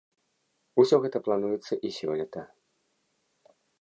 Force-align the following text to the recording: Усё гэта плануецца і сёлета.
Усё 0.83 0.95
гэта 1.03 1.21
плануецца 1.27 1.73
і 1.85 1.89
сёлета. 1.99 2.41